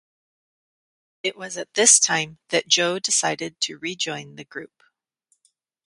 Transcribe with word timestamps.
It 1.21 1.37
was 1.37 1.57
at 1.57 1.75
this 1.75 1.99
time 1.99 2.39
that 2.49 2.67
Joe 2.67 2.97
decided 2.97 3.59
to 3.61 3.77
rejoin 3.77 4.35
the 4.35 4.43
group. 4.45 4.81